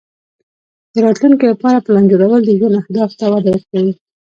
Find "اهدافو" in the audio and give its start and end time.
2.81-3.17